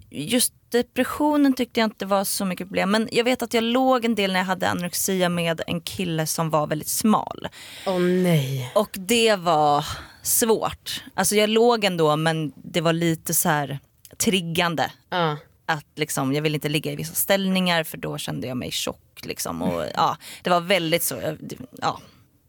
[0.10, 2.92] just depressionen tyckte jag inte var så mycket problem.
[2.92, 6.28] Men jag vet att jag låg en del när jag hade anorexia med en kille
[6.28, 7.48] som var väldigt smal.
[7.86, 8.72] Åh nej.
[8.76, 9.86] Och det var
[10.22, 11.04] svårt.
[11.14, 13.80] Alltså jag låg ändå men det var lite så här
[14.18, 14.92] triggande.
[15.10, 15.38] Ja.
[15.66, 19.20] Att liksom, jag ville inte ligga i vissa ställningar för då kände jag mig tjock.
[19.24, 19.62] Liksom.
[19.62, 21.38] Och, ja, det var väldigt så.
[21.82, 22.00] Ja,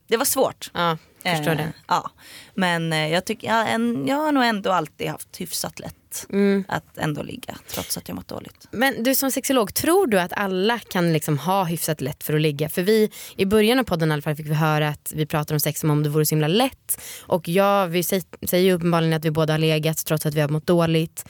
[0.07, 0.71] det var svårt.
[0.75, 1.73] Ja, förstår Eh, det.
[1.89, 2.11] Ja.
[2.55, 5.95] Men eh, jag, tycker, ja, en, jag har nog ändå alltid haft hyfsat lätt
[6.33, 6.65] Mm.
[6.69, 8.69] att ändå ligga trots att jag mått dåligt.
[8.71, 12.41] Men du som sexolog, tror du att alla kan liksom ha hyfsat lätt för att
[12.41, 12.69] ligga?
[12.69, 15.55] För vi, i början av podden i alla fall fick vi höra att vi pratar
[15.55, 17.01] om sex som om det vore så himla lätt.
[17.21, 20.41] Och ja, vi säger, säger ju uppenbarligen att vi båda har legat trots att vi
[20.41, 21.25] har mått dåligt.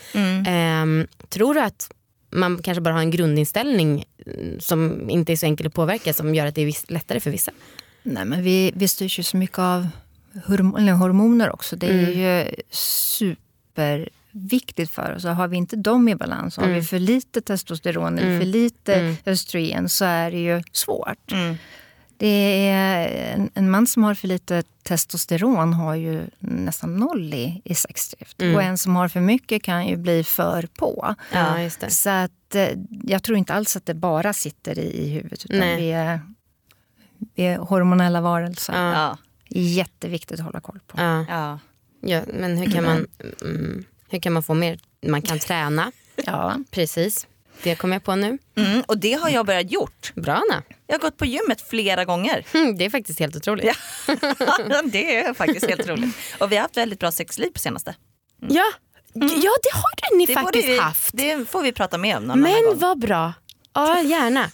[0.47, 1.91] Ehm, tror du att
[2.31, 6.35] man kanske bara har en grundinställning mm, som inte är så enkel att påverka som
[6.35, 7.53] gör att det är lättare för vissa?
[8.07, 9.89] Nej, men vi, vi styrs ju så mycket av
[10.99, 11.77] hormoner också.
[11.77, 15.25] Det är ju superviktigt för oss.
[15.25, 19.17] Och har vi inte dem i balans, har vi för lite testosteron eller för lite
[19.27, 21.33] östrogen så är det ju svårt.
[22.19, 27.63] Det är en, en man som har för lite testosteron har ju nästan noll i,
[27.65, 28.43] i sexdrift.
[28.43, 31.15] Och en som har för mycket kan ju bli för på.
[31.33, 31.71] Ja.
[31.89, 32.69] Så att, eh,
[33.03, 35.45] jag tror inte alls att det bara sitter i, i huvudet.
[35.45, 35.81] Utan Nej.
[35.81, 36.21] vi är,
[37.35, 38.73] vi är hormonella varelser.
[38.73, 38.93] Ja.
[38.93, 39.19] Ja.
[39.61, 40.99] Jätteviktigt att hålla koll på.
[41.01, 41.25] Ja.
[41.29, 41.59] Ja.
[42.01, 43.07] Ja, men hur kan, man,
[43.41, 44.79] mm, hur kan man få mer?
[45.07, 45.93] Man kan träna,
[46.25, 46.57] Ja.
[46.71, 47.27] precis.
[47.63, 48.39] Det kommer jag på nu.
[48.57, 50.13] Mm, och det har jag börjat gjort.
[50.15, 50.63] Bra Anna.
[50.87, 52.47] Jag har gått på gymmet flera gånger.
[52.55, 53.65] Mm, det är faktiskt helt otroligt.
[53.65, 53.75] Ja.
[54.85, 56.17] det är faktiskt helt roligt.
[56.41, 57.95] Och vi har haft väldigt bra sexliv på senaste.
[58.41, 58.65] Ja,
[59.15, 61.11] ja det har ni Det, faktiskt vi, haft.
[61.13, 62.79] det får vi prata mer om någon annan Men gång.
[62.79, 63.33] vad bra.
[63.77, 64.51] Ja, gärna.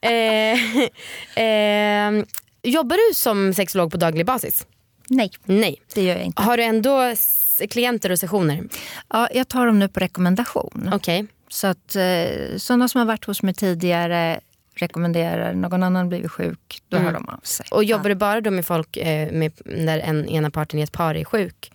[0.00, 2.24] eh, eh,
[2.62, 4.66] jobbar du som sexolog på daglig basis?
[5.08, 5.82] Nej, Nej.
[5.94, 6.42] det gör jag inte.
[6.42, 8.62] Har du ändå s- klienter och sessioner?
[9.08, 10.90] Ja, jag tar dem nu på rekommendation.
[10.92, 11.26] Okej.
[11.48, 14.40] Så att eh, sådana som har varit hos mig tidigare
[14.82, 17.66] rekommenderar, någon annan blivit sjuk, då hör de av sig.
[17.70, 20.92] Och jobbar du bara då med folk eh, med, där en ena parten i ett
[20.92, 21.72] par är sjuk?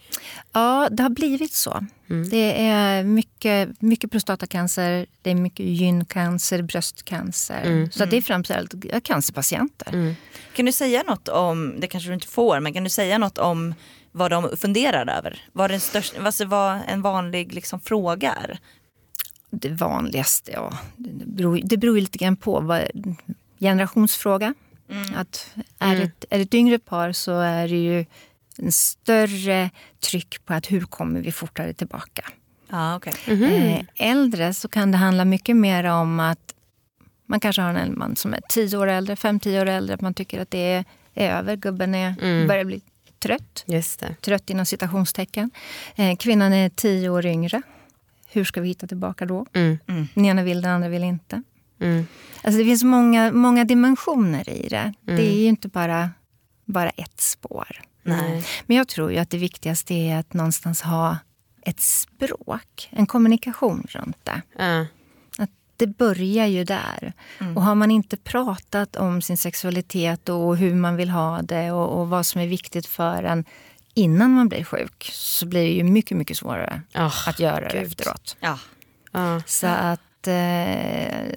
[0.53, 1.85] Ja, det har blivit så.
[2.31, 7.89] Det är mycket, mycket prostatacancer, det är mycket gyncancer, bröstcancer.
[7.91, 10.15] Så att det är framförallt ja, cancerpatienter.
[10.53, 13.37] Kan du säga något om, det kanske du inte får, men kan du säga något
[13.37, 13.73] om
[14.11, 15.41] vad de funderar över?
[15.51, 18.59] Vad, den största, alltså vad en vanlig liksom, fråga är?
[19.49, 22.59] Det vanligaste, ja, det beror, det beror lite grann på.
[22.59, 22.81] Vad,
[23.59, 24.53] generationsfråga.
[25.15, 28.05] Att är, det, ett- är det ett yngre par så är det ju
[28.57, 32.25] en större tryck på att hur kommer vi fortare tillbaka.
[32.69, 33.13] Ja, okej.
[33.27, 36.53] Eh, äldre så kan det handla mycket mer om att
[37.25, 39.93] man kanske har en man som är 10 år äldre, 5-10 år äldre.
[39.95, 42.81] Att man tycker att det är, är över, gubben är, börjar bli
[43.19, 43.63] trött.
[43.67, 44.15] Just det.
[44.21, 45.51] Trött inom citationstecken.
[45.95, 47.61] Eh, kvinnan är 10 år yngre.
[48.29, 49.45] Hur ska vi hitta tillbaka då?
[49.53, 49.77] Mm.
[50.13, 51.43] Den ena vill, den andra vill inte.
[51.79, 52.07] Mm.
[52.43, 54.93] Alltså det finns många, många dimensioner i det.
[55.01, 56.09] Det är ju inte bara,
[56.65, 57.81] bara ett spår.
[58.03, 58.43] Nej.
[58.65, 61.17] Men jag tror ju att det viktigaste är att någonstans ha
[61.61, 64.41] ett språk, en kommunikation runt det.
[64.57, 64.85] Ja.
[65.37, 67.13] Att det börjar ju där.
[67.55, 72.01] Och har man inte pratat om sin sexualitet och hur man vill ha det och,
[72.01, 73.45] och vad som är viktigt för en
[73.97, 77.77] innan man blir sjuk så blir det ju mycket, mycket svårare Ah, att göra det
[77.77, 78.37] efteråt.
[78.39, 78.59] Ja.
[79.11, 79.41] Ja.
[79.45, 81.27] Så att eh,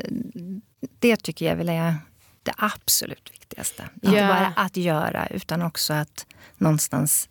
[0.98, 1.94] det tycker jag väl är
[2.42, 3.88] det absolut viktigaste.
[4.02, 4.26] Inte Ja.
[4.28, 6.26] bara att göra utan också att
[6.58, 7.28] någonstans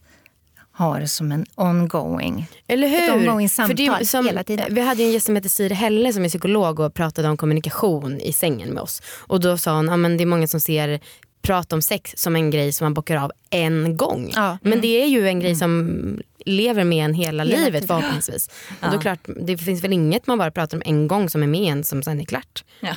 [0.72, 2.48] ha det som en ongoing.
[2.68, 3.18] Eller Ett hur?
[3.30, 4.74] ongoing För det är samtal som, hela tiden.
[4.74, 7.38] Vi hade ju en gäst som heter Siri Helle som är psykolog och pratade om
[7.38, 9.02] kommunikation i sängen med oss.
[9.28, 11.00] Och då sa hon, ja, men det är många som ser
[11.42, 14.32] prata om sex som en grej som man bockar av en gång.
[14.36, 14.58] Ja.
[14.62, 18.50] Men det är ju en grej som lever med en hela, Hela livet förhoppningsvis.
[18.82, 19.02] Och då Ja.
[19.02, 21.84] klart, det finns väl inget man bara pratar om en gång som är med en
[21.84, 22.64] som sen är klart.
[22.80, 22.96] Ja.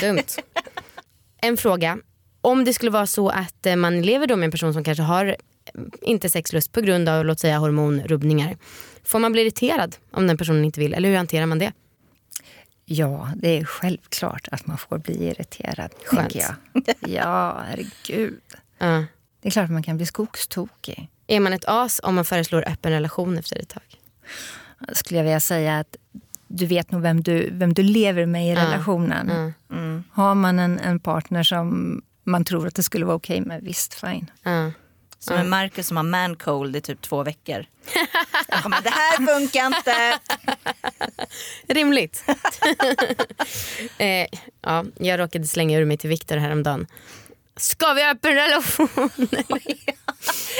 [0.00, 0.22] Dumt.
[1.40, 1.98] En fråga.
[2.40, 5.02] Om det skulle vara så att eh, man lever då med en person som kanske
[5.02, 5.34] har eh,
[6.02, 8.56] inte sexlust på grund av låt säga hormonrubbningar.
[9.04, 10.94] Får man bli irriterad om den personen inte vill?
[10.94, 11.72] Eller hur hanterar man det?
[12.84, 15.90] Ja, det är självklart att man får bli irriterad.
[16.04, 16.34] Skönt.
[16.34, 16.54] Jag.
[17.08, 18.40] Ja, herregud.
[18.78, 19.04] Ja.
[19.40, 21.08] Det är klart att man kan bli skogstokig.
[21.26, 23.82] Är man ett as om man föreslår öppen relation efter ett tag?
[24.92, 25.96] Skulle jag vilja säga att
[26.48, 29.52] du vet nog vem du, vem du lever med i relationen.
[29.70, 30.04] Mm.
[30.10, 33.94] Har man en, en partner som man tror att det skulle vara okej med, visst
[33.94, 34.30] fine.
[35.18, 37.66] Som en Marcus som har man cold i typ två veckor.
[38.62, 40.18] Kommer, det här funkar inte.
[41.74, 42.24] Rimligt.
[43.98, 44.26] eh,
[44.60, 46.86] ja, jag råkade slänga ur mig till Viktor häromdagen.
[47.56, 49.28] Ska vi ha öppen relation?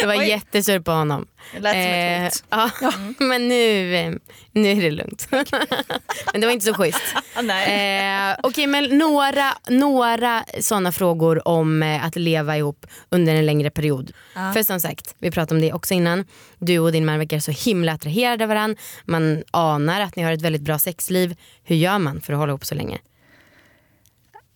[0.01, 0.29] Jag var Oj.
[0.29, 1.27] jättesur på honom.
[1.53, 2.81] Det lät som ett hot.
[2.81, 2.93] ja,
[3.25, 4.13] men nu, eh,
[4.53, 5.29] nu är det lugnt.
[6.33, 7.03] men det var inte så schysst.
[7.35, 8.31] Ah, nej.
[8.31, 13.71] Eh, Okej men några, några sådana frågor om eh, att leva ihop under en längre
[13.71, 14.13] period.
[14.55, 16.25] För som sagt, vi pratade om det också innan.
[16.59, 18.81] Du och din man verkar så himla attraherade av varandra.
[19.05, 21.37] Man anar att ni har ett väldigt bra sexliv.
[21.65, 22.99] Hur gör man för att hålla ihop så länge?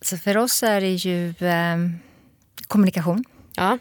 [0.01, 1.77] Så för oss är det ju eh,
[2.67, 3.23] kommunikation.
[3.55, 3.77] Ja,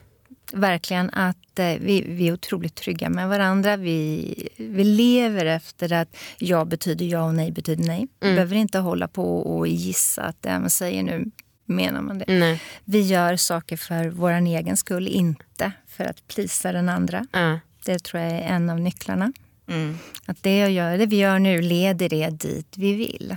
[0.53, 3.77] Verkligen att eh, vi, vi är otroligt trygga med varandra.
[3.77, 8.09] Vi, vi lever efter att ja betyder ja och nej betyder nej.
[8.21, 11.31] Vi behöver inte hålla på och gissa att det man säger nu
[11.65, 12.25] menar man det.
[12.29, 12.63] nej.
[12.85, 17.27] Vi gör saker för vår egen skull, inte för att plisa den andra.
[17.33, 17.59] Ja.
[17.85, 19.33] Det tror jag är en av nycklarna.
[19.69, 19.99] Mm.
[20.27, 23.35] Att det, jag gör, det vi gör nu leder det dit vi vill.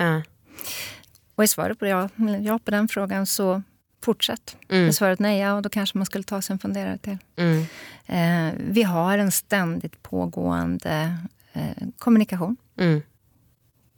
[1.35, 2.09] Och är svaret på ja,
[2.41, 3.61] ja på den frågan så
[4.03, 4.57] fortsätt.
[4.69, 4.87] Mm.
[4.87, 7.17] Är svaret nej, ja, då kanske man skulle ta sig en funderare till.
[7.35, 7.65] Mm.
[8.05, 11.17] Eh, vi har en ständigt pågående
[11.53, 12.57] eh, kommunikation.
[12.77, 13.01] Mm.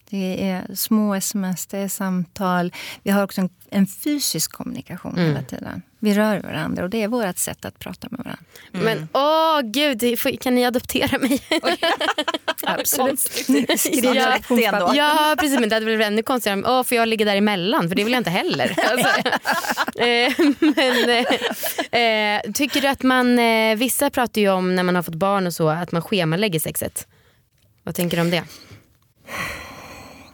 [0.10, 2.74] Det är små sms, det är samtal.
[3.04, 5.26] Vi har också en, en fysisk kommunikation Mm.
[5.28, 5.82] hela tiden.
[6.04, 8.44] Vi rör varandra och det är vårt sätt att prata med varandra.
[8.72, 11.42] Men åh gud, det får- kan ni adoptera mig?
[12.64, 13.20] Absolut.
[13.80, 14.30] Skriv Ja.
[14.36, 14.92] rätt igen då.
[14.96, 17.96] Ja precis men det hade blivit ännu konstigare om åh, får jag ligga däremellan för
[17.96, 18.76] det vill jag inte heller.
[18.92, 19.08] Alltså,
[20.02, 24.96] eh, men, eh, eh, tycker du att man, eh, vissa pratar ju om när man
[24.96, 27.08] har fått barn och så att man schemalägger sexet.
[27.84, 28.44] Vad tänker du om det?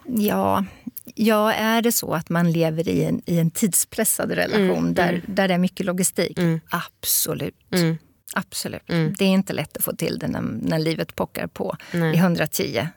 [0.08, 0.66] Ja,
[1.16, 5.48] ja, är det så att man lever i en, i en tidspressad relation där, där
[5.48, 6.40] det är mycket logistik?
[6.70, 7.74] Absolut.
[7.74, 7.98] Mm.
[8.34, 8.88] Absolut.
[8.88, 12.16] Det är inte lätt att få till det när, när livet pockar på Nej.
[12.16, 12.88] i 110.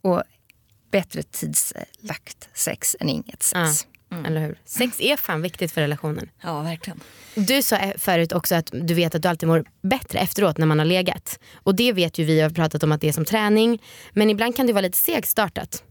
[0.00, 0.22] Och
[0.90, 3.86] bättre tidslagt sex än inget sex.
[4.08, 4.58] Ja, Eller hur?
[4.64, 6.28] Sex är fan viktigt för relationen.
[6.42, 7.00] Ja, verkligen.
[7.34, 10.78] Du sa förut också att du vet att du alltid mår bättre efteråt när man
[10.78, 11.40] har legat.
[11.54, 13.82] Och det vet ju vi har pratat om att det är som träning.
[14.12, 15.82] Men ibland kan det vara lite segstartat.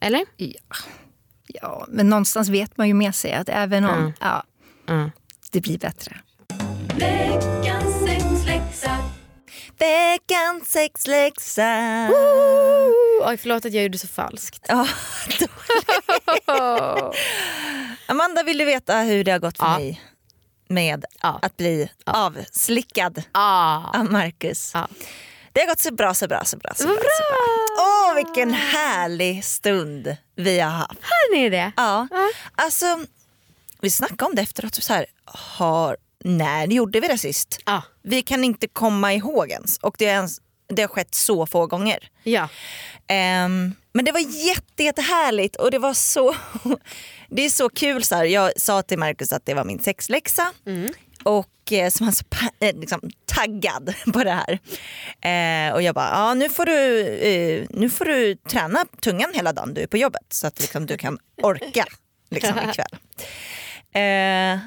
[0.00, 0.24] Eller?
[0.36, 0.76] Ja.
[1.46, 4.42] ja, men någonstans vet man ju med sig att även om ja,
[4.86, 5.10] Ja.
[5.50, 6.16] det blir bättre.
[6.94, 8.96] Veckans sexläxa.
[9.78, 12.08] Veckans sexläxa.
[13.26, 14.66] Oj förlåt att jag gjorde så falskt.
[14.68, 14.86] Ja,
[18.06, 19.78] Amanda vill du veta hur det har gått för Ja.
[19.78, 20.02] mig
[20.68, 21.38] med Ja.
[21.42, 23.98] att bli avslickad Ah.
[23.98, 24.72] av Marcus.
[25.58, 25.62] Ja.
[25.64, 26.72] Det har gått så bra, så bra, så bra.
[26.74, 27.76] Så bra, så bra.
[27.78, 31.00] Åh, vilken härlig stund vi har haft.
[31.02, 31.72] Hör ni det?
[31.76, 32.08] Ja.
[32.54, 33.00] Alltså,
[33.80, 34.74] vi snackade om det efteråt.
[34.74, 37.60] Så här, har, när gjorde vi det sist?
[37.64, 37.82] Ja.
[38.02, 39.78] Vi kan inte komma ihåg ens.
[39.78, 42.10] Och det, är ens, det har skett så få gånger.
[42.22, 42.48] Ja.
[43.06, 46.34] Ehm, men det var jätte, jättehärligt och det var så,
[47.28, 48.04] det är så kul.
[48.04, 48.24] Så här.
[48.24, 50.52] Jag sa till Markus att det var min sexläxa
[51.22, 54.58] och eh, som han så pa- eh, liksom, taggad på det här.
[55.68, 59.52] Eh, och jag bara, ja, nu, får du, eh, nu får du träna tungan hela
[59.52, 61.84] dagen du är på jobbet så att liksom, du kan orka
[62.30, 62.98] liksom, ikväll.
[63.92, 64.58] Eh,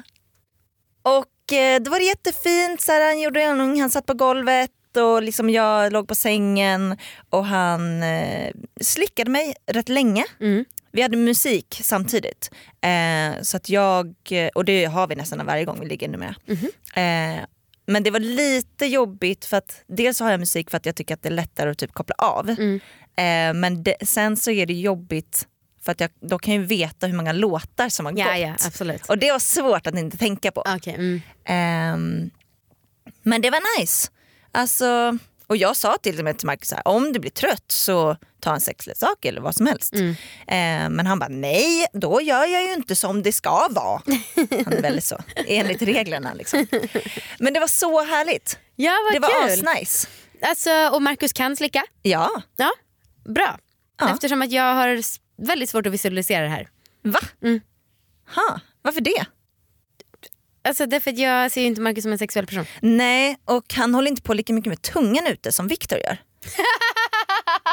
[1.02, 5.22] och eh, det var jättefint, så här, han gjorde en, han satt på golvet och
[5.22, 6.98] liksom jag låg på sängen
[7.30, 10.24] och han eh, slickade mig rätt länge.
[10.40, 10.64] Mm.
[10.92, 12.50] Vi hade musik samtidigt.
[12.80, 14.14] Eh, så att jag,
[14.54, 16.34] och det har vi nästan varje gång vi ligger numera.
[16.94, 17.44] Eh,
[17.86, 21.14] men det var lite jobbigt för att dels har jag musik för att jag tycker
[21.14, 22.50] att det är lättare att typ koppla av.
[22.50, 22.80] Mm.
[23.16, 25.48] Eh, men det, sen så är det jobbigt
[25.82, 28.38] för att jag, då kan jag veta hur många låtar som har Ja, gått.
[28.40, 29.08] ja absolut.
[29.08, 30.64] Och det var svårt att inte tänka på.
[30.76, 31.20] Okej, mm.
[31.44, 32.30] Ehm,
[33.22, 34.10] men det var nice.
[34.52, 38.16] Alltså, och jag sa till och med till Marcus, här, om du blir trött så
[38.42, 39.94] ta en sexleksak eller vad som helst.
[39.94, 40.14] Mm.
[40.46, 44.02] Ehm, men han bara, nej då gör jag ju inte som det ska vara.
[44.64, 46.34] Han är väldigt så, enligt reglerna.
[46.34, 46.66] Liksom.
[47.38, 48.58] Men det var så härligt.
[48.76, 49.66] Ja vad Det var kul.
[49.68, 50.08] asnice.
[50.42, 51.84] Alltså, och Marcus kan slicka.
[52.02, 52.30] Ja.
[52.56, 52.70] Ja,
[53.24, 53.58] bra.
[54.00, 54.10] Ja.
[54.14, 55.00] Eftersom att jag har
[55.46, 56.68] väldigt svårt att visualisera det här.
[57.02, 57.20] Va?
[57.42, 57.60] Mm.
[58.34, 59.24] Ha, varför det?
[60.64, 62.64] Alltså därför att jag ser ju inte Marcus som en sexuell person.
[62.80, 66.16] Nej, och han håller inte på lika mycket med tungan ute som Viktor gör.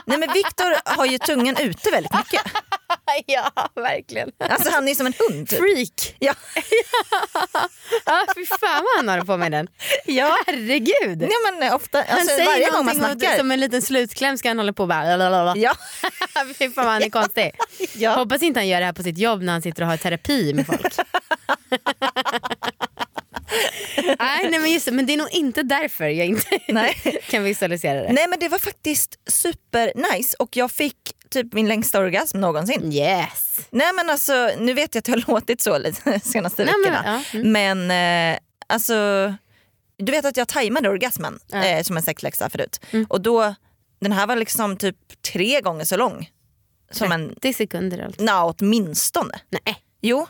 [0.10, 2.42] Nej men Viktor har ju tungan ute väldigt mycket.
[3.26, 4.32] ja, verkligen.
[4.50, 5.50] Alltså han är som en hund.
[5.50, 5.60] Typ.
[5.60, 6.16] Freak.
[6.20, 6.34] Ja.
[8.06, 9.68] Ja, fy fan vad han håller på med den.
[10.06, 10.38] Ja.
[10.48, 11.22] Herregud.
[11.22, 13.38] Ja men ofta, Han alltså, säger varje gång man snackar.
[13.38, 15.04] som en liten slutkläm ska han hålla på och bara...
[15.04, 15.54] lalalala.
[15.58, 15.74] Ja.
[16.60, 17.52] Fy fan vad han är konstig.
[17.94, 18.16] Ja.
[18.16, 20.54] Hoppas inte han gör det här på sitt jobb när han sitter och har terapi
[20.54, 20.96] med folk.
[24.20, 27.22] Nej, nej men just det, men det är nog inte därför jag inte Nej.
[27.30, 28.14] kan visualisera det.
[28.14, 30.96] Nej men det var faktiskt super nice och jag fick
[31.30, 32.94] typ min längsta orgasm någonsin.
[32.94, 33.60] Yes.
[33.72, 36.92] Nej men alltså nu vet jag att jag har låtit så lite senaste Nej, men,
[36.94, 37.24] veckorna.
[37.34, 37.52] ja, mm.
[37.88, 38.94] Men eh, alltså
[39.98, 41.58] du vet att jag tajmade orgasmen Ja.
[41.58, 41.78] Mm.
[41.78, 42.80] eh, som en sexläxa förut.
[43.10, 43.56] Och då,
[44.02, 44.96] den här var liksom typ
[45.34, 46.30] tre gånger så lång.
[46.92, 48.24] Som en, 30 sekunder alltså.
[48.24, 49.40] na, åtminstone.
[49.50, 50.28] Nej, Jo,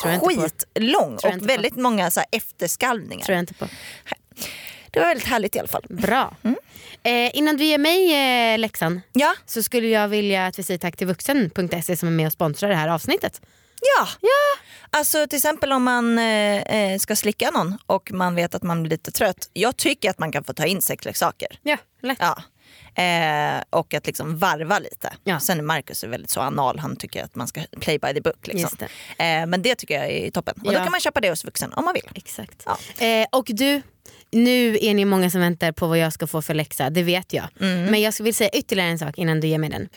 [0.00, 3.24] skitlång och väldigt många så här, efterskalvningar.
[3.24, 3.68] tror jag inte på.
[4.90, 5.84] Det var väldigt härligt i alla fall.
[5.88, 6.36] Bra.
[7.02, 8.14] Eh, innan du ger mig
[8.54, 12.12] eh, läxan Ja, så skulle jag vilja att vi säger tack till vuxen.se som är
[12.12, 13.40] med och sponsrar det här avsnittet.
[13.98, 14.08] ja.
[14.20, 14.60] ja.
[14.98, 18.82] Alltså till exempel om man eh, eh, ska slicka någon och man vet att man
[18.82, 19.50] blir lite trött.
[19.52, 21.48] Jag tycker att man kan få ta in sexleksaker.
[21.62, 22.18] Ja, lätt.
[22.20, 22.42] Ja.
[22.94, 25.12] Eh, och att liksom varva lite.
[25.24, 25.40] Ja.
[25.40, 28.46] Sen är Marcus väldigt så anal, han tycker att man ska play by the book.
[28.46, 28.78] Liksom.
[28.78, 29.24] Det.
[29.24, 30.54] Eh, men det tycker jag är toppen.
[30.64, 30.78] Och Ja.
[30.78, 32.08] då kan man köpa det hos vuxen om man vill.
[32.14, 32.62] Exakt.
[32.98, 33.04] Ja.
[33.06, 33.82] Eh, och du,
[34.30, 37.32] nu är ni många som väntar på vad jag ska få för läxa, det vet
[37.32, 37.44] jag.
[37.58, 39.88] Men jag vill säga ytterligare en sak innan du ger mig den.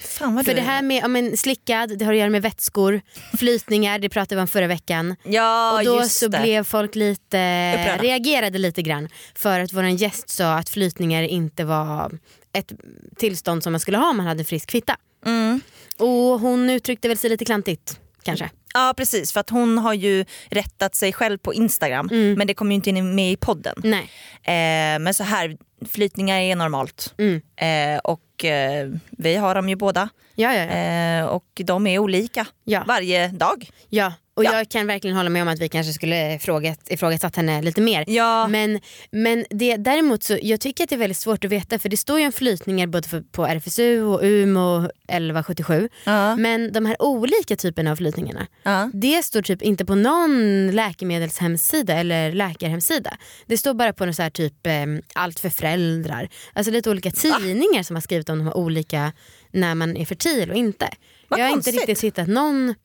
[0.46, 3.02] För det här med ja, men, slickad, det har att göra med vätskor,
[3.38, 5.16] flytningar, det pratade vi om förra veckan.
[5.24, 6.40] Ja och då så det.
[6.42, 8.04] blev folk lite, Upprörda.
[8.04, 12.20] reagerade lite grann för att vår gäst sa att flytningar inte var
[12.58, 12.72] ett
[13.18, 14.98] tillstånd som man skulle ha om man hade frisk fitta.
[15.26, 15.62] Mm.
[15.98, 18.50] Och hon uttryckte väl sig lite klantigt kanske.
[18.74, 22.34] Ja precis för att hon har ju rättat sig själv på Instagram Mm.
[22.34, 23.76] men det kommer ju inte in med i podden.
[23.84, 24.10] Nej.
[24.44, 25.58] Eh, men så här,
[25.90, 27.14] flytningar är normalt.
[27.18, 27.42] Mm.
[27.56, 30.10] Eh, och eh, vi har dem ju båda.
[30.36, 30.72] Ja, ja, ja.
[31.20, 32.46] Eh, och de är olika
[32.88, 33.70] varje dag.
[33.90, 34.14] ja.
[34.38, 34.58] Och Ja.
[34.58, 38.04] jag kan verkligen hålla med om att vi kanske skulle frågat, ifrågasatt henne lite mer.
[38.08, 38.48] Ja.
[38.48, 38.80] Men,
[39.12, 41.98] men det, däremot så jag tycker att det är väldigt svårt att veta för det
[41.98, 45.90] står ju om flytningar både för, på RFSU och UMO 1177.
[46.04, 46.36] Ja.
[46.36, 48.90] Men de här olika typerna av flytningarna Ja.
[48.94, 53.18] det står typ inte på någon läkemedelshemsida eller läkarhemsida.
[53.46, 54.74] Det står bara på något så här typ eh,
[55.14, 56.30] allt för föräldrar.
[56.54, 59.14] Alltså lite olika tidningar som har skrivit om de här olika
[59.52, 60.90] när man är fertil och inte.
[61.28, 61.74] Vad jag har konstigt.
[61.74, 62.76] inte riktigt hittat någon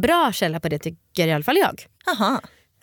[0.00, 1.86] bra källa på det tycker i alla fall jag.
[2.06, 2.40] Aha.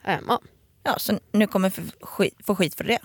[0.07, 0.41] Um, ja.
[0.83, 2.99] Ja, så nu kommer vi få skit, få skit för det?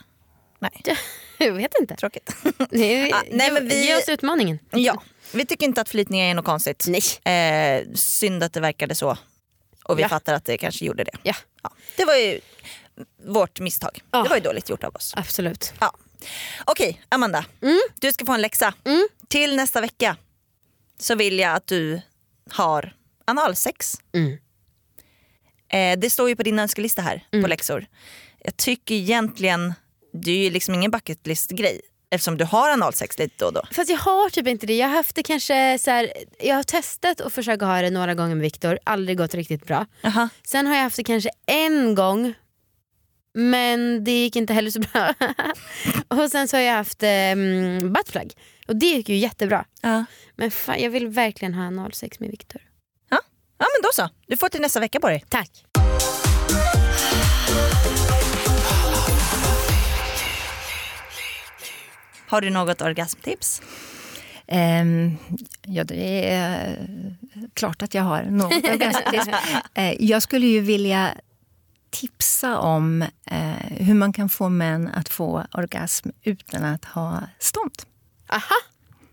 [0.59, 0.83] Nej,
[1.39, 1.97] Jag vet inte.
[1.97, 2.37] tråkigt.
[2.71, 4.59] Nej, Ah, nej, men vi- Ge oss utmaningen.
[4.71, 6.87] ja, vi tycker inte att flytningar är något konstigt.
[6.89, 7.35] Nej.
[7.35, 9.17] Eh, synd att det verkade så.
[9.85, 10.09] Och vi Ja.
[10.09, 11.13] fattar att det kanske gjorde det.
[11.23, 12.41] Ja, Ja, det var ju
[13.27, 14.01] vårt misstag.
[14.11, 14.23] Ja.
[14.23, 15.13] Det var ju dåligt gjort av oss.
[15.17, 15.73] absolut.
[15.81, 15.93] Ja.
[16.65, 17.45] Okej, Amanda.
[17.63, 17.79] Mm.
[18.01, 18.75] Du ska få en läxa.
[18.85, 19.09] Mm.
[19.29, 20.17] Till nästa vecka
[21.01, 22.01] så vill jag att du
[22.51, 22.93] har
[23.29, 23.95] analsex.
[24.15, 24.39] Mm.
[25.73, 27.43] Eh, det står ju på din önskelista här Mm.
[27.43, 27.87] på läxor.
[28.45, 29.75] Jag tycker egentligen,
[30.13, 33.53] det är ju liksom ingen bucket list grej eftersom du har analsex lite då och
[33.53, 33.63] då.
[33.73, 34.77] Fast jag har typ inte det.
[34.77, 38.15] Jag har haft det kanske så här, jag har testat att försöka ha det några
[38.15, 39.87] gånger med Viktor, aldrig gått riktigt bra.
[40.03, 40.29] Jaha.
[40.45, 42.35] Sen har jag haft det kanske en gång
[43.35, 45.15] men det gick inte heller så bra.
[46.23, 48.33] och sen så har jag haft um, buttplug
[48.69, 49.65] och det gick ju jättebra.
[49.83, 50.05] Ja.
[50.37, 52.63] Men fan, jag vill verkligen ha analsex med Viktor.
[53.59, 54.09] Ja, men då så.
[54.27, 55.25] Du får till nästa vecka på dig.
[55.29, 55.65] Tack.
[62.29, 63.63] Har du något orgasmtips?
[64.47, 65.17] Ehm,
[65.67, 69.29] ja, det är eh, klart att jag har något orgasmtips.
[69.75, 71.15] Eh, jag skulle ju vilja
[71.91, 77.73] tipsa om eh, hur man kan få män att få orgasm utan att ha stånd.
[78.29, 78.55] Aha,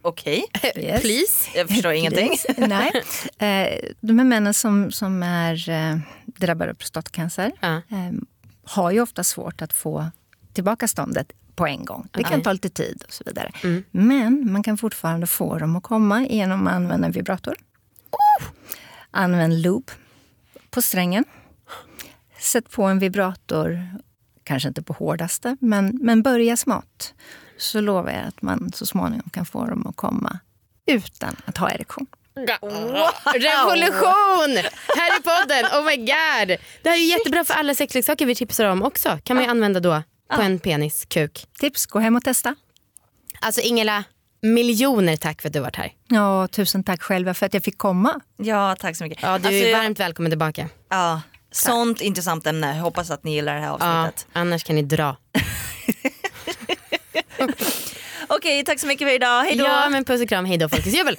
[0.05, 1.01] Okej, Yes.
[1.01, 1.49] please.
[1.55, 2.31] jag förstår ingenting.
[2.57, 2.91] Nej.
[3.37, 8.11] Eh, de här männen som, som är eh, drabbade av prostatacancer eh,
[8.63, 10.11] har ju ofta svårt att få
[10.53, 12.07] tillbaka ståndet på en gång.
[12.11, 13.51] Det kan ta lite tid och så vidare.
[13.63, 13.83] Mm.
[13.91, 17.55] Men man kan fortfarande få dem att komma genom att använda en vibrator.
[19.11, 19.91] Använd loop
[20.69, 21.25] på strängen.
[22.39, 23.87] Sätt på en vibrator,
[24.45, 27.13] kanske inte på hårdaste, men, men börja smått.
[27.57, 30.39] Så lovar jag att man så småningom kan få dem att komma
[30.87, 32.07] utan att ha erektion.
[33.33, 34.57] Revolution!
[34.97, 36.57] Här i podden, oh my god.
[36.83, 39.19] Det här är jättebra för alla sexleksaker vi tipsar om också.
[39.23, 40.03] Kan man ju använda då
[40.35, 41.45] på en penis, kuk.
[41.59, 42.55] Tips, gå hem och testa.
[43.39, 44.03] Alltså Ingela,
[44.41, 45.91] miljoner tack för att du varit här.
[46.07, 48.19] Ja, tusen tack själva för att jag fick komma.
[48.37, 49.21] Ja, tack så mycket.
[49.21, 50.69] Ja, du Alltså, är jag- varmt välkommen tillbaka.
[50.89, 51.21] Ja,
[51.55, 52.79] Sånt intressant ämne.
[52.79, 54.27] Hoppas att ni gillar det här avsnittet.
[54.33, 55.17] Ja, annars kan ni dra.
[58.27, 59.43] Okej, tack så mycket för idag.
[59.43, 59.63] Hej då.
[59.63, 60.45] Ja, men puss och kram.
[60.45, 61.17] Hej då, Folkets jubel.